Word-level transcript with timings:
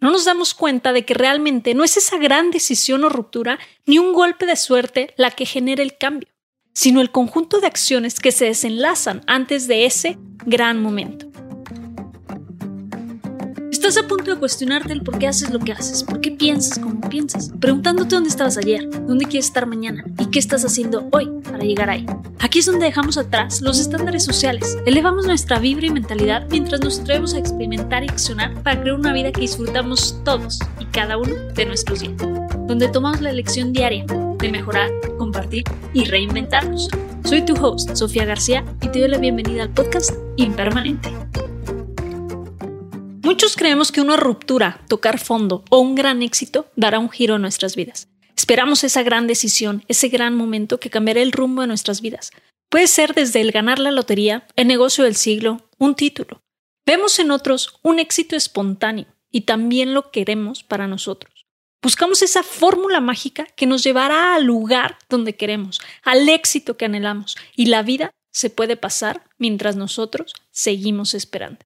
no 0.00 0.10
nos 0.10 0.24
damos 0.24 0.54
cuenta 0.54 0.92
de 0.92 1.04
que 1.04 1.14
realmente 1.14 1.74
no 1.74 1.84
es 1.84 1.96
esa 1.96 2.18
gran 2.18 2.50
decisión 2.50 3.04
o 3.04 3.08
ruptura 3.08 3.58
ni 3.86 3.98
un 3.98 4.12
golpe 4.12 4.46
de 4.46 4.56
suerte 4.56 5.14
la 5.16 5.30
que 5.30 5.46
genera 5.46 5.82
el 5.82 5.96
cambio, 5.96 6.28
sino 6.72 7.00
el 7.00 7.10
conjunto 7.10 7.60
de 7.60 7.66
acciones 7.66 8.18
que 8.18 8.32
se 8.32 8.46
desenlazan 8.46 9.22
antes 9.26 9.68
de 9.68 9.84
ese 9.84 10.18
gran 10.46 10.80
momento. 10.82 11.29
Estás 13.90 14.04
a 14.04 14.06
punto 14.06 14.32
de 14.32 14.38
cuestionarte 14.38 14.92
el 14.92 15.02
por 15.02 15.18
qué 15.18 15.26
haces 15.26 15.50
lo 15.50 15.58
que 15.58 15.72
haces, 15.72 16.04
por 16.04 16.20
qué 16.20 16.30
piensas 16.30 16.78
como 16.78 17.00
piensas, 17.08 17.50
preguntándote 17.58 18.14
dónde 18.14 18.30
estabas 18.30 18.56
ayer, 18.56 18.88
dónde 18.88 19.24
quieres 19.24 19.46
estar 19.46 19.66
mañana 19.66 20.04
y 20.16 20.26
qué 20.26 20.38
estás 20.38 20.64
haciendo 20.64 21.08
hoy 21.10 21.28
para 21.42 21.64
llegar 21.64 21.90
ahí. 21.90 22.06
Aquí 22.38 22.60
es 22.60 22.66
donde 22.66 22.84
dejamos 22.84 23.18
atrás 23.18 23.62
los 23.62 23.80
estándares 23.80 24.22
sociales, 24.22 24.78
elevamos 24.86 25.26
nuestra 25.26 25.58
vibra 25.58 25.86
y 25.86 25.90
mentalidad 25.90 26.46
mientras 26.52 26.80
nos 26.82 27.00
atrevemos 27.00 27.34
a 27.34 27.38
experimentar 27.38 28.04
y 28.04 28.08
accionar 28.08 28.62
para 28.62 28.80
crear 28.80 28.94
una 28.94 29.12
vida 29.12 29.32
que 29.32 29.40
disfrutamos 29.40 30.20
todos 30.24 30.60
y 30.78 30.84
cada 30.84 31.18
uno 31.18 31.34
de 31.56 31.66
nuestros 31.66 31.98
días, 31.98 32.14
donde 32.68 32.86
tomamos 32.90 33.20
la 33.20 33.30
elección 33.30 33.72
diaria 33.72 34.04
de 34.06 34.52
mejorar, 34.52 34.88
compartir 35.18 35.64
y 35.94 36.04
reinventarnos. 36.04 36.88
Soy 37.24 37.44
tu 37.44 37.54
host, 37.54 37.96
Sofía 37.96 38.24
García, 38.24 38.64
y 38.82 38.86
te 38.86 39.00
doy 39.00 39.08
la 39.08 39.18
bienvenida 39.18 39.64
al 39.64 39.70
podcast 39.70 40.12
Impermanente. 40.36 41.10
Muchos 43.30 43.54
creemos 43.54 43.92
que 43.92 44.00
una 44.00 44.16
ruptura, 44.16 44.84
tocar 44.88 45.20
fondo 45.20 45.64
o 45.70 45.78
un 45.78 45.94
gran 45.94 46.20
éxito 46.20 46.66
dará 46.74 46.98
un 46.98 47.08
giro 47.08 47.36
a 47.36 47.38
nuestras 47.38 47.76
vidas. 47.76 48.08
Esperamos 48.34 48.82
esa 48.82 49.04
gran 49.04 49.28
decisión, 49.28 49.84
ese 49.86 50.08
gran 50.08 50.34
momento 50.34 50.80
que 50.80 50.90
cambiará 50.90 51.22
el 51.22 51.30
rumbo 51.30 51.60
de 51.62 51.68
nuestras 51.68 52.00
vidas. 52.00 52.32
Puede 52.68 52.88
ser 52.88 53.14
desde 53.14 53.40
el 53.40 53.52
ganar 53.52 53.78
la 53.78 53.92
lotería, 53.92 54.48
el 54.56 54.66
negocio 54.66 55.04
del 55.04 55.14
siglo, 55.14 55.68
un 55.78 55.94
título. 55.94 56.42
Vemos 56.84 57.20
en 57.20 57.30
otros 57.30 57.78
un 57.82 58.00
éxito 58.00 58.34
espontáneo 58.34 59.06
y 59.30 59.42
también 59.42 59.94
lo 59.94 60.10
queremos 60.10 60.64
para 60.64 60.88
nosotros. 60.88 61.46
Buscamos 61.82 62.22
esa 62.22 62.42
fórmula 62.42 63.00
mágica 63.00 63.46
que 63.54 63.66
nos 63.66 63.84
llevará 63.84 64.34
al 64.34 64.42
lugar 64.42 64.98
donde 65.08 65.36
queremos, 65.36 65.80
al 66.02 66.28
éxito 66.28 66.76
que 66.76 66.86
anhelamos, 66.86 67.36
y 67.54 67.66
la 67.66 67.84
vida 67.84 68.10
se 68.32 68.50
puede 68.50 68.76
pasar 68.76 69.22
mientras 69.38 69.76
nosotros 69.76 70.34
seguimos 70.50 71.14
esperando. 71.14 71.60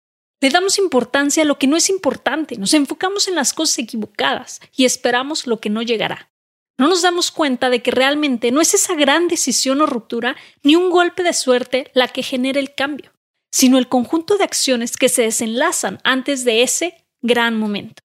Le 0.44 0.50
damos 0.50 0.78
importancia 0.78 1.42
a 1.42 1.46
lo 1.46 1.58
que 1.58 1.66
no 1.66 1.74
es 1.74 1.88
importante, 1.88 2.58
nos 2.58 2.74
enfocamos 2.74 3.28
en 3.28 3.34
las 3.34 3.54
cosas 3.54 3.78
equivocadas 3.78 4.60
y 4.76 4.84
esperamos 4.84 5.46
lo 5.46 5.58
que 5.58 5.70
no 5.70 5.80
llegará. 5.80 6.30
No 6.76 6.86
nos 6.86 7.00
damos 7.00 7.30
cuenta 7.30 7.70
de 7.70 7.80
que 7.80 7.90
realmente 7.90 8.50
no 8.50 8.60
es 8.60 8.74
esa 8.74 8.94
gran 8.94 9.26
decisión 9.26 9.80
o 9.80 9.86
ruptura 9.86 10.36
ni 10.62 10.76
un 10.76 10.90
golpe 10.90 11.22
de 11.22 11.32
suerte 11.32 11.90
la 11.94 12.08
que 12.08 12.22
genera 12.22 12.60
el 12.60 12.74
cambio, 12.74 13.10
sino 13.50 13.78
el 13.78 13.88
conjunto 13.88 14.36
de 14.36 14.44
acciones 14.44 14.98
que 14.98 15.08
se 15.08 15.22
desenlazan 15.22 15.98
antes 16.04 16.44
de 16.44 16.62
ese 16.62 17.06
gran 17.22 17.58
momento. 17.58 18.02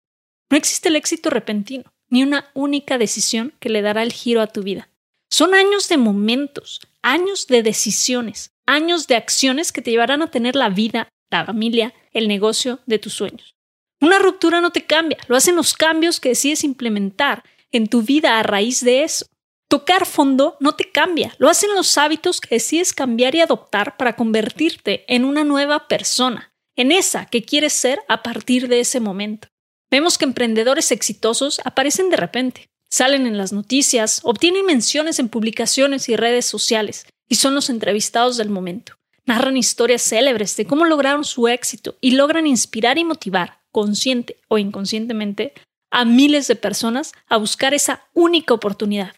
No 0.49 0.55
existe 0.55 0.87
el 0.87 0.95
éxito 0.95 1.29
repentino, 1.29 1.91
ni 2.07 2.23
una 2.23 2.51
única 2.53 2.97
decisión 2.97 3.53
que 3.59 3.67
le 3.67 3.81
dará 3.81 4.01
el 4.01 4.13
giro 4.13 4.39
a 4.39 4.47
tu 4.47 4.63
vida. 4.63 4.87
Son 5.29 5.53
años 5.53 5.89
de 5.89 5.97
momentos, 5.97 6.79
años 7.01 7.47
de 7.47 7.63
decisiones, 7.63 8.51
años 8.65 9.07
de 9.07 9.17
acciones 9.17 9.73
que 9.73 9.81
te 9.81 9.91
llevarán 9.91 10.21
a 10.21 10.31
tener 10.31 10.55
la 10.55 10.69
vida, 10.69 11.09
la 11.29 11.45
familia, 11.45 11.93
el 12.11 12.27
negocio 12.27 12.79
de 12.85 12.99
tus 12.99 13.13
sueños. 13.13 13.55
Una 14.01 14.19
ruptura 14.19 14.61
no 14.61 14.71
te 14.71 14.85
cambia, 14.85 15.17
lo 15.27 15.35
hacen 15.35 15.55
los 15.55 15.73
cambios 15.73 16.19
que 16.19 16.29
decides 16.29 16.63
implementar 16.63 17.43
en 17.71 17.87
tu 17.87 18.01
vida 18.01 18.39
a 18.39 18.43
raíz 18.43 18.83
de 18.83 19.03
eso. 19.03 19.25
Tocar 19.67 20.05
fondo 20.05 20.55
no 20.59 20.73
te 20.75 20.91
cambia, 20.91 21.35
lo 21.37 21.49
hacen 21.49 21.75
los 21.75 21.97
hábitos 21.97 22.41
que 22.41 22.55
decides 22.55 22.93
cambiar 22.93 23.35
y 23.35 23.41
adoptar 23.41 23.97
para 23.97 24.15
convertirte 24.15 25.05
en 25.13 25.25
una 25.25 25.43
nueva 25.43 25.87
persona, 25.87 26.53
en 26.75 26.91
esa 26.91 27.25
que 27.25 27.43
quieres 27.43 27.73
ser 27.73 27.99
a 28.07 28.23
partir 28.23 28.67
de 28.67 28.79
ese 28.79 28.99
momento. 28.99 29.49
Vemos 29.91 30.17
que 30.17 30.25
emprendedores 30.25 30.91
exitosos 30.91 31.59
aparecen 31.65 32.09
de 32.09 32.17
repente, 32.17 32.69
salen 32.89 33.27
en 33.27 33.37
las 33.37 33.51
noticias, 33.51 34.21
obtienen 34.23 34.65
menciones 34.65 35.19
en 35.19 35.29
publicaciones 35.29 36.09
y 36.09 36.15
redes 36.15 36.45
sociales, 36.45 37.05
y 37.27 37.35
son 37.35 37.53
los 37.53 37.69
entrevistados 37.69 38.37
del 38.37 38.49
momento 38.49 38.98
narran 39.25 39.57
historias 39.57 40.01
célebres 40.01 40.55
de 40.55 40.65
cómo 40.65 40.85
lograron 40.85 41.23
su 41.23 41.47
éxito 41.47 41.97
y 42.01 42.11
logran 42.11 42.47
inspirar 42.47 42.97
y 42.97 43.03
motivar, 43.03 43.61
consciente 43.71 44.37
o 44.47 44.57
inconscientemente, 44.57 45.53
a 45.91 46.05
miles 46.05 46.47
de 46.47 46.55
personas 46.55 47.13
a 47.27 47.37
buscar 47.37 47.73
esa 47.73 48.07
única 48.13 48.53
oportunidad. 48.53 49.15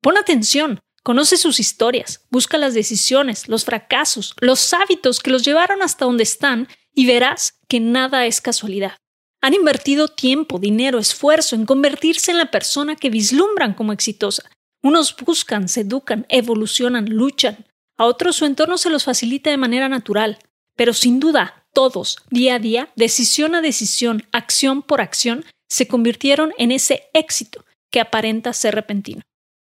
Pon 0.00 0.16
atención, 0.18 0.80
conoce 1.02 1.36
sus 1.36 1.60
historias, 1.60 2.26
busca 2.30 2.58
las 2.58 2.74
decisiones, 2.74 3.48
los 3.48 3.64
fracasos, 3.64 4.34
los 4.40 4.72
hábitos 4.72 5.20
que 5.20 5.30
los 5.30 5.44
llevaron 5.44 5.82
hasta 5.82 6.04
donde 6.04 6.22
están 6.22 6.68
y 6.94 7.06
verás 7.06 7.58
que 7.68 7.80
nada 7.80 8.26
es 8.26 8.40
casualidad. 8.40 8.96
Han 9.40 9.54
invertido 9.54 10.08
tiempo, 10.08 10.60
dinero, 10.60 10.98
esfuerzo 10.98 11.56
en 11.56 11.66
convertirse 11.66 12.30
en 12.30 12.38
la 12.38 12.50
persona 12.50 12.94
que 12.94 13.10
vislumbran 13.10 13.74
como 13.74 13.92
exitosa. 13.92 14.48
Unos 14.82 15.16
buscan, 15.16 15.68
se 15.68 15.80
educan, 15.80 16.26
evolucionan, 16.28 17.06
luchan, 17.06 17.66
a 18.02 18.06
otros 18.06 18.34
su 18.34 18.46
entorno 18.46 18.78
se 18.78 18.90
los 18.90 19.04
facilita 19.04 19.50
de 19.50 19.56
manera 19.56 19.88
natural, 19.88 20.38
pero 20.76 20.92
sin 20.92 21.20
duda 21.20 21.66
todos, 21.72 22.18
día 22.30 22.56
a 22.56 22.58
día, 22.58 22.92
decisión 22.96 23.54
a 23.54 23.62
decisión, 23.62 24.26
acción 24.32 24.82
por 24.82 25.00
acción, 25.00 25.44
se 25.68 25.86
convirtieron 25.86 26.52
en 26.58 26.72
ese 26.72 27.04
éxito 27.14 27.64
que 27.90 28.00
aparenta 28.00 28.52
ser 28.52 28.74
repentino. 28.74 29.22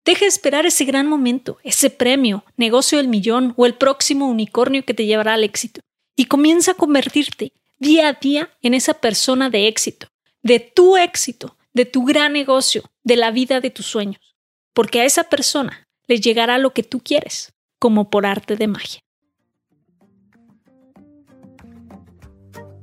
Deja 0.06 0.22
de 0.22 0.28
esperar 0.28 0.68
ese 0.68 0.86
gran 0.86 1.08
momento, 1.08 1.58
ese 1.64 1.90
premio, 1.90 2.46
negocio 2.56 3.00
del 3.00 3.08
millón 3.08 3.54
o 3.58 3.66
el 3.66 3.74
próximo 3.74 4.28
unicornio 4.28 4.86
que 4.86 4.94
te 4.94 5.08
llevará 5.08 5.34
al 5.34 5.44
éxito, 5.44 5.82
y 6.16 6.26
comienza 6.26 6.72
a 6.72 6.76
convertirte 6.76 7.52
día 7.80 8.10
a 8.10 8.14
día 8.14 8.52
en 8.62 8.76
esa 8.76 8.94
persona 8.94 9.50
de 9.50 9.68
éxito, 9.68 10.08
de 10.44 10.60
tu 10.60 10.98
éxito, 10.98 11.58
de 11.74 11.86
tu 11.86 12.06
gran 12.06 12.34
negocio, 12.34 12.84
de 13.04 13.16
la 13.16 13.32
vida 13.32 13.60
de 13.60 13.72
tus 13.72 13.88
sueños, 13.88 14.36
porque 14.74 15.02
a 15.02 15.06
esa 15.06 15.24
persona 15.24 15.88
le 16.08 16.20
llegará 16.20 16.60
lo 16.60 16.74
que 16.74 16.84
tú 16.84 17.00
quieres 17.00 17.54
como 17.80 18.10
por 18.10 18.26
arte 18.26 18.56
de 18.56 18.68
magia. 18.68 19.02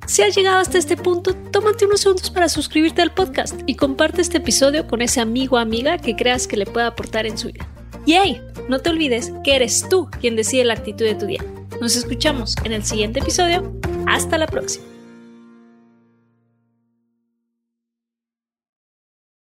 Si 0.06 0.22
has 0.22 0.36
llegado 0.36 0.58
hasta 0.58 0.78
este 0.78 0.96
punto, 0.96 1.34
tómate 1.34 1.84
unos 1.84 2.00
segundos 2.00 2.30
para 2.30 2.48
suscribirte 2.48 3.02
al 3.02 3.12
podcast 3.12 3.60
y 3.66 3.74
comparte 3.74 4.22
este 4.22 4.38
episodio 4.38 4.86
con 4.86 5.02
ese 5.02 5.20
amigo 5.20 5.56
o 5.56 5.58
amiga 5.58 5.98
que 5.98 6.14
creas 6.14 6.46
que 6.46 6.56
le 6.56 6.64
pueda 6.64 6.86
aportar 6.86 7.26
en 7.26 7.36
su 7.36 7.48
vida. 7.48 7.68
Y 8.06 8.14
no 8.68 8.78
te 8.78 8.90
olvides 8.90 9.32
que 9.42 9.56
eres 9.56 9.88
tú 9.88 10.08
quien 10.20 10.36
decide 10.36 10.64
la 10.64 10.74
actitud 10.74 11.04
de 11.04 11.16
tu 11.16 11.26
día. 11.26 11.44
Nos 11.80 11.96
escuchamos 11.96 12.54
en 12.64 12.72
el 12.72 12.84
siguiente 12.84 13.18
episodio. 13.18 13.72
Hasta 14.06 14.38
la 14.38 14.46
próxima. 14.46 14.95